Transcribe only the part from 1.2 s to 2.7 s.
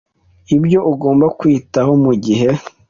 kwitaho mu gihe